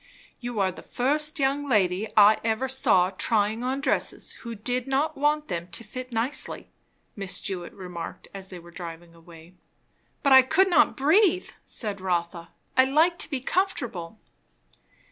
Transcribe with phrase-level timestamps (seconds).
[0.39, 5.15] "You are the first young lady I ever saw trying on dresses, who did not
[5.15, 6.69] want them to fit nicely,"
[7.15, 9.53] Miss Jewett remarked as they were driving away.
[10.23, 12.49] "But I could not breathe!" said Rotha.
[12.75, 14.17] "I like to be comfortable."